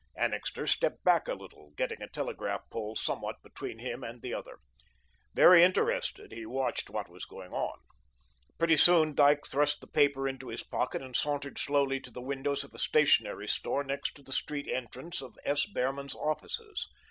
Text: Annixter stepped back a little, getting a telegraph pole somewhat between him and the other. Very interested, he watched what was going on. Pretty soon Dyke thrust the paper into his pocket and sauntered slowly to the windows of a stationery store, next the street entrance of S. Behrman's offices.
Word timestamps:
Annixter 0.17 0.65
stepped 0.65 1.03
back 1.03 1.27
a 1.27 1.35
little, 1.35 1.73
getting 1.77 2.01
a 2.01 2.09
telegraph 2.09 2.67
pole 2.71 2.95
somewhat 2.95 3.35
between 3.43 3.77
him 3.77 4.03
and 4.03 4.19
the 4.23 4.33
other. 4.33 4.57
Very 5.35 5.63
interested, 5.63 6.31
he 6.31 6.43
watched 6.43 6.89
what 6.89 7.07
was 7.07 7.23
going 7.25 7.51
on. 7.53 7.77
Pretty 8.57 8.77
soon 8.77 9.13
Dyke 9.13 9.45
thrust 9.45 9.79
the 9.79 9.85
paper 9.85 10.27
into 10.27 10.47
his 10.47 10.63
pocket 10.63 11.03
and 11.03 11.15
sauntered 11.15 11.59
slowly 11.59 11.99
to 11.99 12.09
the 12.09 12.19
windows 12.19 12.63
of 12.63 12.73
a 12.73 12.79
stationery 12.79 13.47
store, 13.47 13.83
next 13.83 14.19
the 14.25 14.33
street 14.33 14.67
entrance 14.67 15.21
of 15.21 15.37
S. 15.45 15.67
Behrman's 15.67 16.15
offices. 16.15 16.87